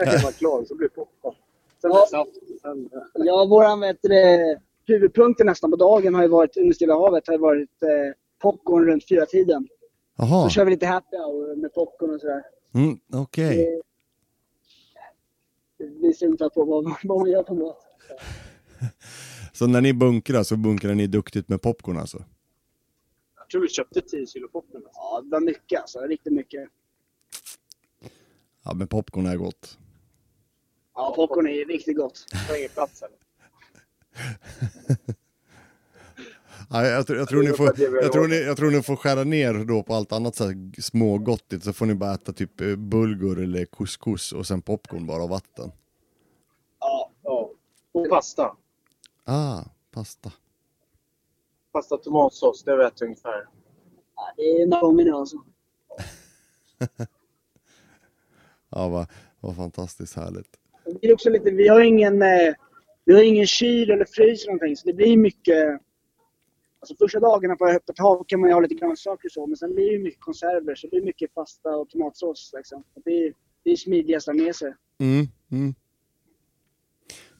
[0.00, 1.34] är man klar, så blir det popcorn.
[1.80, 2.30] Sen det saft.
[2.62, 7.26] Sen, Ja, våran vet du, huvudpunkten nästan på dagen har ju varit under Stilla havet
[7.26, 9.68] har ju varit eh, popcorn runt fyra tiden.
[10.16, 12.42] Jaha, Så kör vi lite happy hour med popcorn och sådär.
[12.74, 13.82] Mm, okej.
[15.78, 17.76] Det, det visar ungefär på vad, vad man gör på båt.
[19.52, 22.24] Så när ni bunkrar så bunkrar ni duktigt med popcorn alltså?
[23.48, 24.82] jag tror vi köpte 10 kilo popcorn.
[24.84, 24.90] Alltså.
[24.94, 26.00] Ja, det var mycket alltså.
[26.00, 26.68] Riktigt mycket.
[28.64, 29.78] Ja men popcorn är gott.
[30.94, 32.26] Ja, popcorn är riktigt gott.
[32.32, 33.18] Jag har ingen plats heller.
[36.70, 39.24] Ja, jag, tror- jag, tror ni får, jag, tror ni, jag tror ni får skära
[39.24, 42.76] ner då på allt annat så här smågottigt så får ni bara äta typ eh,
[42.76, 45.72] bulgur eller couscous och sen popcorn bara och vatten.
[46.80, 47.50] Ja, Ja.
[47.92, 48.56] Och pasta.
[49.24, 50.32] Ah, pasta.
[51.72, 53.46] Pasta tomatsås, det vet jag ungefär.
[54.16, 55.36] ja, det är Naomi nu alltså.
[58.70, 59.06] Ja, vad,
[59.40, 60.56] vad fantastiskt härligt.
[61.00, 62.54] Det är också lite, vi har ingen, eh,
[63.04, 65.80] vi har ingen kyl eller frys eller någonting så det blir mycket
[66.80, 69.74] Alltså första dagarna på öppet hav kan man ju ha lite grönsaker så men sen
[69.74, 72.84] blir det ju mycket konserver så det blir mycket pasta och tomatsås liksom.
[73.04, 73.32] Det är,
[73.64, 74.74] det är smidigast att ha med sig.
[74.98, 75.74] Mm, mm.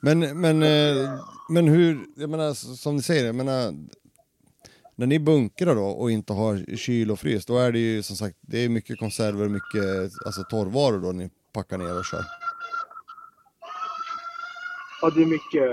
[0.00, 1.20] Men, men, eh,
[1.50, 3.74] men hur, jag menar som ni säger, jag menar
[4.94, 8.16] när ni bunkrar då och inte har kyl och frys, då är det ju som
[8.16, 12.24] sagt, det är mycket konserver, mycket alltså torrvaror då ni packar ner och kör.
[15.02, 15.70] Ja, det är mycket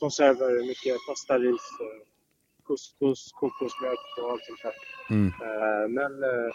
[0.00, 1.66] konserver, mycket pasta, ris,
[2.70, 4.74] couscous, kokosmjölk och allt sånt här.
[5.10, 5.26] Mm.
[5.46, 6.50] Eh, Men eh,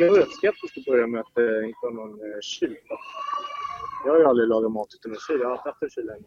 [0.00, 2.76] jag var rätt skeptisk till att börja med att det inte var någon eh, kyl.
[4.04, 5.40] Jag har ju aldrig lagat mat utan en kyl.
[5.40, 6.26] Jag har inte haft en kyl ännu.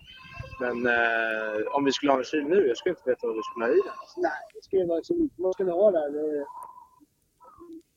[0.64, 3.42] Men eh, om vi skulle ha en kyl nu, jag skulle inte veta vad vi
[3.44, 3.94] skulle ha i den.
[4.18, 4.32] Nej,
[4.72, 6.10] det ju vara liksom, vad ska vi ha där?
[6.10, 6.46] Det är,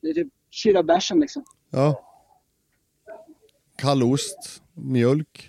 [0.03, 1.45] det är typ kyla bärsen liksom.
[1.71, 2.09] Ja.
[3.77, 5.49] Kall ost, mjölk.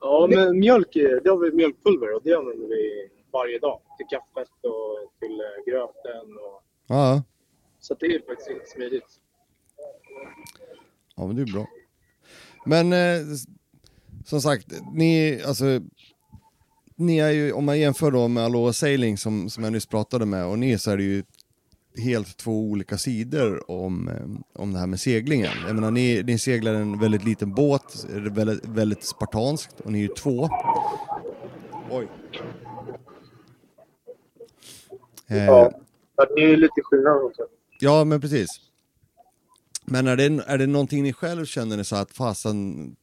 [0.00, 3.80] Ja, men mjölk, är- det har vi mjölkpulver och det använder vi varje dag.
[3.96, 6.26] Till kaffet och till eh, gröten.
[6.46, 7.22] Och, Ja,
[7.80, 9.06] så det är faktiskt inte smidigt.
[11.16, 11.66] ja men det är bra.
[12.66, 13.20] Men eh,
[14.24, 15.64] som sagt, ni, alltså,
[16.96, 20.26] ni är ju, om man jämför då med Aloha Sailing som, som jag nyss pratade
[20.26, 21.22] med och ni så är det ju
[21.96, 25.52] helt två olika sidor om, eh, om det här med seglingen.
[25.66, 30.02] Jag menar, ni, ni seglar en väldigt liten båt, väldigt, väldigt spartanskt och ni är
[30.02, 30.48] ju två.
[31.90, 32.08] Oj.
[35.32, 35.72] Eh, Ja.
[36.36, 37.42] Det är lite skillnad också.
[37.80, 38.48] Ja, men precis.
[39.84, 42.96] Men är det, är det någonting ni själv känner så att fasen,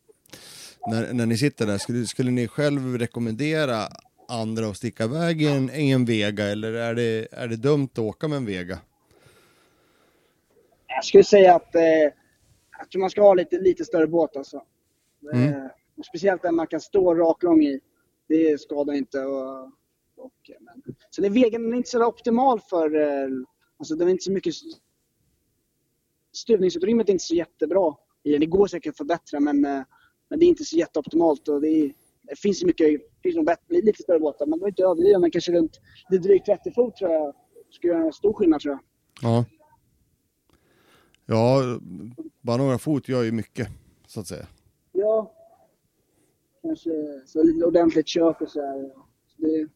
[0.88, 3.88] när, när ni sitter där, skulle, skulle ni själv rekommendera
[4.28, 7.90] andra att sticka iväg i en, i en Vega eller är det, är det dumt
[7.92, 8.80] att åka med en Vega?
[10.88, 11.82] Jag skulle säga att eh,
[12.80, 14.64] jag tror man ska ha lite, lite större båt alltså.
[15.34, 15.54] Mm.
[15.54, 15.70] Eh,
[16.10, 17.80] speciellt den man kan stå raklång i.
[18.28, 19.20] Det skadar inte.
[19.20, 19.72] Och,
[20.20, 20.96] och, men.
[21.16, 22.96] Sen är vägen inte så optimal för...
[22.96, 23.30] Eh,
[23.78, 24.54] alltså den är inte så mycket...
[26.32, 27.96] Stuvningsutrymmet är inte så jättebra.
[28.24, 29.82] Det går säkert att förbättra men, eh,
[30.30, 31.48] men det är inte så jätteoptimalt.
[31.48, 34.46] Och det, är, det finns ju mycket, det finns nog bättre, lite större båtar.
[34.46, 35.80] Man behöver inte överdriva men kanske runt
[36.10, 37.36] lite drygt 30 fot tror jag
[37.70, 38.82] skulle göra en stor skillnad tror jag.
[39.22, 39.46] Ja.
[41.26, 41.80] Ja,
[42.42, 43.68] bara några fot gör ju mycket,
[44.08, 44.48] så att säga.
[44.92, 45.36] Ja.
[46.62, 46.90] Kanske
[47.26, 48.90] så lite ordentligt kök och så här.
[49.28, 49.68] Så det,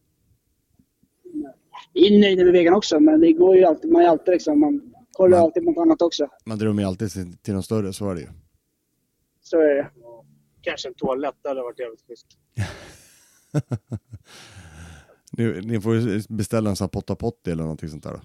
[1.92, 4.60] jag är nöjd med vägen också, men det går ju alltid, man är alltid liksom,
[4.60, 5.44] man kollar Mm.
[5.44, 6.28] alltid något annat också.
[6.44, 8.28] Man drömmer ju alltid till, till något större, så är det ju.
[9.42, 9.90] Så är det.
[10.60, 12.26] Kanske en toalett, det hade varit jävligt schysst.
[15.36, 18.20] Ni, ni får ju beställa en sån här potta potti eller någonting sånt där då.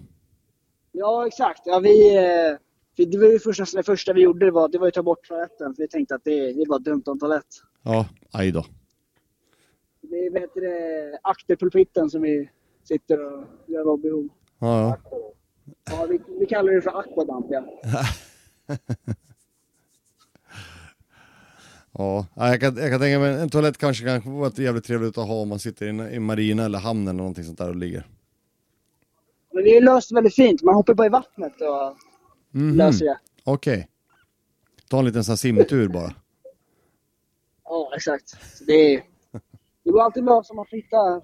[0.92, 1.60] Ja, exakt.
[1.64, 2.56] Ja, vi, eh,
[2.96, 5.02] vi- det var ju första, det första vi gjorde, det var, det var att ta
[5.02, 5.74] bort toaletten.
[5.74, 7.46] För vi tänkte att det, det var dumt om toalett.
[7.82, 8.64] Ja, aj då.
[10.02, 12.50] Det är det, akterpulpitten som vi
[12.90, 14.28] sitter och gör vårt behov.
[14.58, 15.18] Ja, ja.
[15.90, 17.64] Ja, vi, vi kallar det för aquadamp, ja.
[21.92, 25.18] Ja, ja, jag kan, jag kan tänka mig en toalett kanske kan vara jävligt trevligt
[25.18, 27.76] att ha om man sitter i i marina eller hamn eller någonting sånt där och
[27.76, 28.06] ligger.
[29.52, 30.62] Men det är löst väldigt fint.
[30.62, 31.96] Man hoppar bara i vattnet och
[32.52, 32.76] Mhm.
[32.76, 33.18] löser det.
[33.44, 33.88] Okej.
[34.88, 36.14] Ta en liten sån här simtur bara.
[37.64, 38.36] Ja, exakt.
[38.66, 39.02] Det, är,
[39.84, 41.22] det går alltid lösa om man får hitta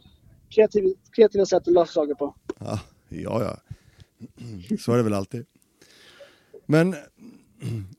[0.56, 2.34] kreativ, kreativa sätt att lösa saker på.
[2.58, 3.56] Ja, ja, ja.
[4.78, 5.46] Så är det väl alltid.
[6.66, 6.94] Men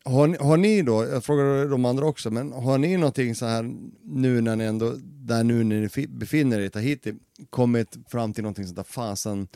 [0.03, 3.45] har ni, har ni då, jag frågar de andra också, men har ni någonting så
[3.45, 7.13] här nu när ni ändå, där nu när ni befinner er i Tahiti,
[7.49, 9.47] kommit fram till någonting sånt där fasen,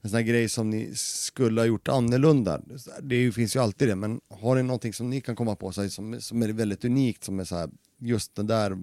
[0.00, 2.60] en sån här grej som ni skulle ha gjort annorlunda?
[3.02, 5.90] Det finns ju alltid det, men har ni någonting som ni kan komma på sig
[5.90, 8.78] som, som är väldigt unikt, som är så här, just den där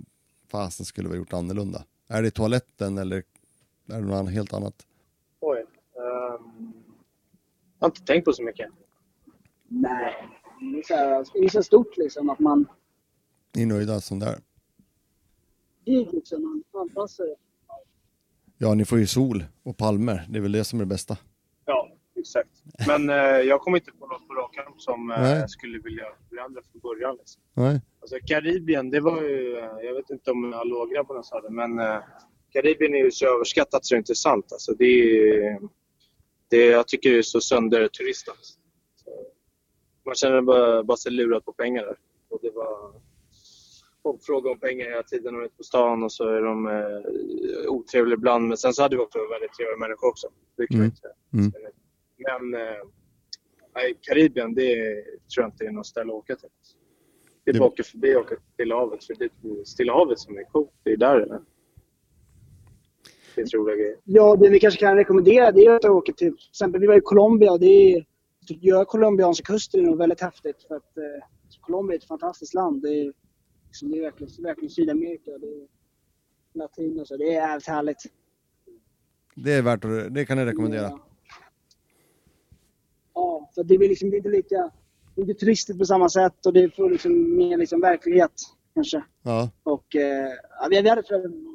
[0.51, 1.83] fasen skulle vi ha gjort annorlunda?
[2.07, 3.23] Är det toaletten eller
[3.91, 4.85] är det något helt annat?
[5.39, 5.59] Oj.
[5.59, 6.73] ehm,
[7.79, 8.69] jag har inte tänkt på så mycket.
[9.67, 10.27] Nej.
[10.73, 12.65] Det är så, här, det är så stort liksom att man...
[13.55, 14.39] Ni är nöjda som det är?
[15.85, 17.35] Det är liksom, man anpassar det.
[18.57, 20.25] Ja, ni får ju sol och palmer.
[20.29, 21.17] Det är väl det som är det bästa.
[21.65, 22.63] Ja, exakt.
[22.87, 26.03] Men eh, jag kommer inte på något på rak arm som eh, jag skulle vilja
[26.29, 27.15] förändra från början.
[27.19, 27.41] Liksom.
[27.53, 27.81] Nej.
[28.01, 29.57] Alltså Karibien, det var ju...
[29.57, 31.97] eh, Jag vet inte om Allå-grabbarna sa det, men eh,
[32.53, 34.51] Karibien är ju så överskattat så det är inte sant.
[34.51, 35.59] Alltså, det är,
[36.49, 38.37] det, jag tycker det är så sönderturistat.
[40.05, 41.97] Man känner bara, bara sig lurad på pengar där.
[42.29, 43.01] Och det var...
[44.03, 46.67] Folk frågar om pengar hela tiden och är ute på stan och så är de
[46.67, 48.47] eh, otrevliga ibland.
[48.47, 50.27] Men sen så hade vi också väldigt trevliga människor också.
[50.57, 50.91] Det kan Mm.
[51.33, 51.51] Mm.
[52.51, 52.77] Men eh,
[54.01, 56.49] Karibien, det är- tror jag inte är något ställe att åka till.
[57.43, 59.03] Det är bara att åka förbi och åka till Stilla havet.
[59.03, 60.71] För det är Stilla havet som är coolt.
[60.83, 61.41] Det är där det är.
[63.35, 63.95] Det är roliga grejer.
[64.03, 66.97] Ja, det vi kanske kan rekommendera det är att åka till, till exempel vi var
[66.97, 67.65] i Colombia och det
[67.95, 68.05] är,
[68.43, 71.03] att göra colombianska kusten är nog väldigt häftigt för att eh,
[71.61, 72.81] Colombia är ett fantastiskt land.
[72.81, 73.13] Det är,
[73.67, 75.67] liksom, det är verkligen, verkligen Sydamerika, det är
[76.53, 77.97] Latino, så det är jävligt härligt.
[79.35, 80.81] Det är värt att, det kan jag rekommendera.
[80.81, 80.99] Ja,
[83.13, 84.71] ja så det är liksom det är inte lika,
[85.15, 88.31] det är inte turistigt på samma sätt och det får liksom mer liksom verklighet
[88.73, 89.03] kanske.
[89.23, 90.29] Ja, Och eh,
[90.61, 91.03] ja, vi hade,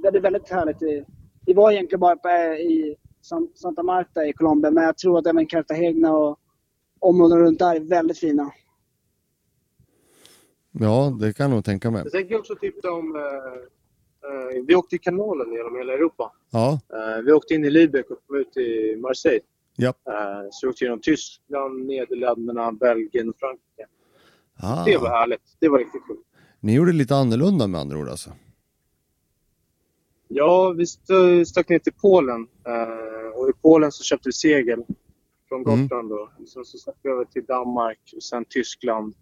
[0.02, 0.82] vi hade väldigt härligt.
[0.82, 1.04] i-
[1.46, 2.28] Vi var egentligen bara på,
[2.60, 6.38] i San, Santa Marta i Colombia, men jag tror att även Cartagena och
[7.00, 8.50] områdena runt där är väldigt fina.
[10.72, 12.02] ja det kan jag nog tänka mig.
[12.04, 13.16] Jag tänker också tipsa om...
[13.16, 13.22] Eh,
[14.30, 16.32] eh, vi åkte i kanalen genom hela Europa.
[16.50, 19.40] Ja, Eh, vi åkte in i Lübeck och kom ut i Marseille.
[19.76, 19.88] ja.
[19.88, 23.86] Eh, så vi åkte genom Tyskland, Nederländerna, Belgien och Frankrike.
[24.58, 25.56] Ah, Det var härligt.
[25.60, 26.16] Det var riktigt kul.
[26.60, 28.30] ni gjorde lite annorlunda med andra ord alltså.
[30.28, 30.86] Ja, vi
[31.46, 32.46] stack ner till Polen.
[32.66, 34.84] Eh, och I Polen så köpte vi segel
[35.48, 35.82] från Mm.
[35.82, 36.10] Gotland.
[36.10, 36.30] Då.
[36.46, 39.14] Sen så stack vi över till Danmark och sen Tyskland.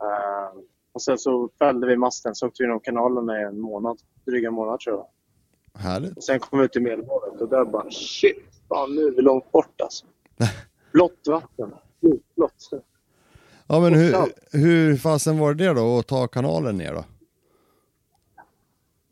[0.00, 0.58] Eh,
[0.92, 2.34] och sen så fällde vi masten.
[2.34, 3.98] Så åkte vi genom kanalerna i en månad.
[4.26, 5.06] Dryga månad tror jag.
[5.80, 6.16] Härligt.
[6.16, 8.36] Och sen kom vi ut i Medelhavet och där bara shit,
[8.68, 10.06] fan nu är vi långt bort alltså.
[10.92, 11.74] Blått vatten.
[12.36, 12.70] Blått.
[13.66, 14.14] Ja men hur,
[14.58, 17.04] hur fasen var det då att ta kanalen ner då?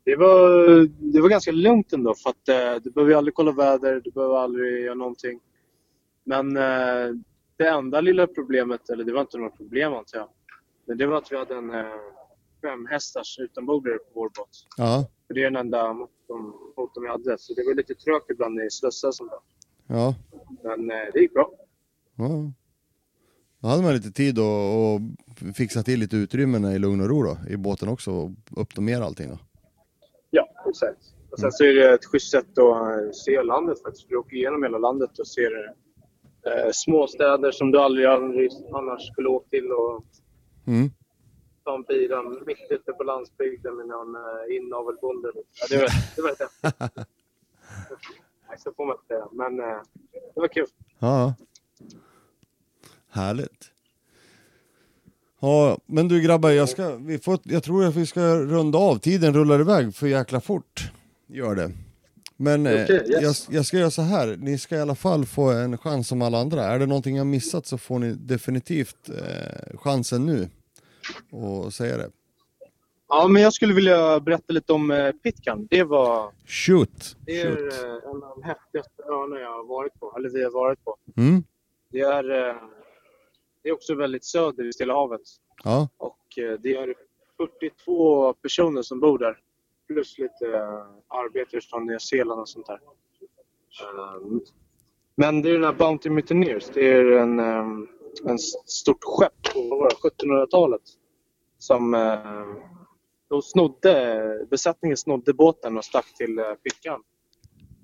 [0.05, 3.53] Det var, det var ganska lugnt ändå för att eh, du behöver ju aldrig kolla
[3.53, 5.41] väder, du behöver aldrig göra någonting.
[6.25, 7.15] Men eh,
[7.57, 10.29] det enda lilla problemet, eller det var inte något problem antar jag,
[10.87, 11.85] men det var att vi hade en eh,
[12.63, 14.49] fem hästars utanbordare på vår båt.
[14.77, 18.31] Ja, För det är den enda motorn, motorn vi hade, så det var lite trögt
[18.31, 19.41] ibland i slussar sånt där.
[19.97, 20.15] ja.
[20.63, 21.51] Men eh, det gick bra.
[22.17, 22.53] ja.
[23.61, 27.37] Då hade man lite tid att fixa till lite utrymmena i lugn och ro då,
[27.49, 29.39] i båten också och uppdomera allting då.
[30.81, 31.15] Ja, exakt.
[31.31, 34.09] Och sen så är det ett schysst sätt att eh, se landet faktiskt.
[34.09, 35.67] Du åker igenom hela landet och ser
[36.47, 40.05] eh, småstäder som du aldrig, aldrig annars skulle åka till och
[40.67, 40.91] Mm.
[41.65, 45.33] ta en bilen mitt ute på landsbygden med någon eh, inavelbonde.
[45.35, 47.09] Ja, det var, det var rätt häftigt.
[48.65, 49.29] Så får man inte säga.
[49.33, 49.81] Men eh,
[50.35, 50.67] det var kul.
[50.99, 51.35] Ja.
[53.09, 53.71] Härligt.
[55.45, 58.99] Ja, men du grabbar, jag, ska, vi får, jag tror att vi ska runda av.
[58.99, 60.91] Tiden rullar iväg för jäkla fort.
[61.27, 61.71] Gör det.
[62.37, 63.47] Men eh, Okej, yes.
[63.49, 66.23] jag, jag ska göra så här, ni ska i alla fall få en chans som
[66.23, 66.65] alla andra.
[66.65, 70.49] Är det någonting jag missat så får ni definitivt eh, chansen nu
[71.31, 72.11] och säga det.
[73.09, 75.67] Ja, men jag skulle vilja berätta lite om eh, Pitcairn.
[75.71, 77.17] Det var Shoot!
[77.27, 77.73] det är Shoot.
[77.73, 80.15] eh, en av de häftigaste öarna jag har varit på.
[80.17, 80.97] Eller vi har varit på.
[81.17, 81.45] Mm.
[81.91, 82.55] Det är, eh,
[83.63, 85.21] det är också väldigt söder i Stilla havet.
[85.65, 86.95] Ja, Och eh, det är
[87.37, 89.39] 42 personer som bor där.
[89.87, 92.81] Plus lite eh, arbetare från Nya Zeeland och sånt där.
[94.17, 94.41] Um,
[95.15, 96.71] men det är den här Bounty Mutineers.
[96.75, 97.89] Det är en, um,
[98.25, 100.83] en stort skepp på vad var det, 1700-talet.
[101.59, 102.55] Som eh,
[103.29, 106.39] de snodde, besättningen snodde båten och stack till.
[106.39, 106.45] Eh,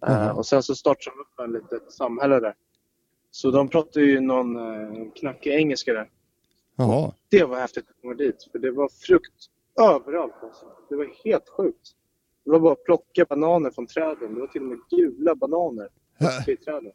[0.01, 0.33] Jaha.
[0.33, 2.55] och sen så startade de upp en litet samhälle där.
[3.31, 6.11] Så de pratade ju någon eh, knackig engelska där.
[6.77, 7.13] Jaha.
[7.29, 9.47] Det var häftigt att komma dit, för det var frukt
[9.81, 10.35] överallt.
[10.43, 10.67] Alltså.
[10.89, 11.95] Det var helt sjukt.
[12.45, 14.35] Det var bara att plocka bananer från träden.
[14.35, 15.89] Det var till och med gula bananer
[16.41, 16.93] uppe i träden.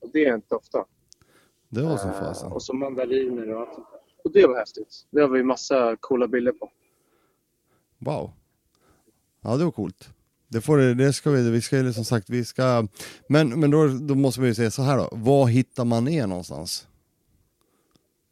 [0.00, 0.84] Och det är inte ofta.
[1.68, 2.52] Det var som Eh, fasen.
[2.52, 4.00] och så mandariner och allt sånt där.
[4.24, 5.06] Och det var häftigt.
[5.10, 6.70] Det har vi massa coola bilder på.
[7.98, 8.30] Wow.
[9.40, 10.08] Ja, det var coolt.
[10.52, 12.88] Det, får, det ska vi, vi ska ju som sagt, vi ska...
[13.28, 16.26] Men, men då, då måste vi ju säga så här då, var hittar man er
[16.26, 16.86] någonstans?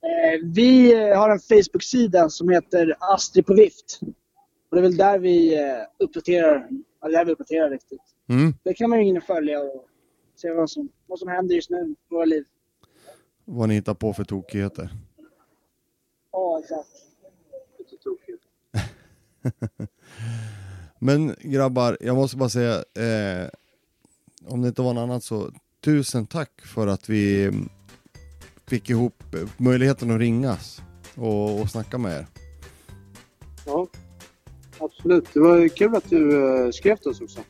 [0.02, 4.00] Eh, Vi eh, har en Facebook-sida som heter Astrid på vift.
[4.70, 6.68] Och det är väl där vi eh, uppdaterar,
[7.00, 8.02] ja, där vi uppdaterar riktigt.
[8.28, 8.54] Mm.
[8.62, 9.87] Det kan man ju in och följa och
[10.37, 12.44] se vad som, vad som händer just nu i våra liv.
[13.44, 14.90] Vad ni hittar på för tokigheter.
[16.33, 16.88] Ja, exakt.
[17.78, 18.42] Lite tokigt.
[21.03, 23.49] Men grabbar, jag måste bara säga, eh,
[24.45, 25.51] om det inte var något annat så
[25.85, 27.53] tusen tack för att vi
[28.67, 29.23] fick ihop
[29.57, 30.83] möjligheten att ringas
[31.15, 32.27] och, och snacka med er.
[33.67, 33.87] Ja,
[34.79, 35.29] absolut.
[35.33, 37.41] Det var kul att du eh, skrev till oss också.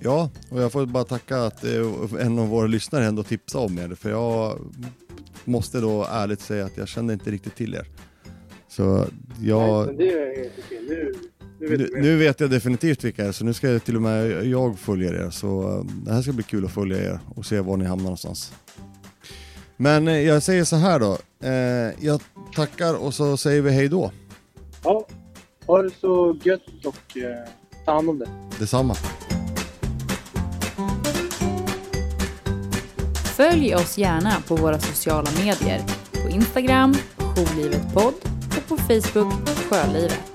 [0.00, 3.78] Ja, och jag får bara tacka att eh, en av våra lyssnare ändå tipsade om
[3.78, 4.58] er, för jag
[5.44, 7.86] måste då ärligt säga att jag kände inte riktigt till er.
[8.68, 9.06] Så
[9.40, 9.76] jag...
[9.76, 10.84] Nej, men det är helt okej.
[10.88, 11.14] Nu,
[11.60, 14.02] nu vet Nu, nu vet jag definitivt vilka er, så nu ska jag till och
[14.02, 15.30] med jag följa er.
[15.30, 18.04] Så eh, det här ska bli kul att följa er och se var ni hamnar
[18.04, 18.52] någonstans.
[19.76, 21.18] Men eh, jag säger så här då.
[21.48, 22.20] Eh, jag
[22.54, 24.12] tackar och så säger vi hej då.
[24.84, 25.06] Ja,
[25.66, 27.48] ha det så gött och eh,
[27.84, 28.28] ta hand om det.
[28.58, 28.94] Detsamma.
[33.36, 35.82] Följ oss gärna på våra sociala medier.
[36.12, 38.14] På Instagram, Jourlivet podd
[38.56, 40.27] och på Facebook, Sjölivet.